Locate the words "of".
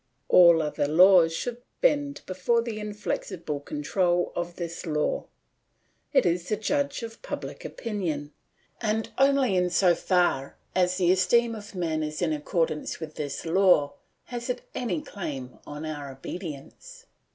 4.35-4.55, 7.03-7.21, 11.53-11.75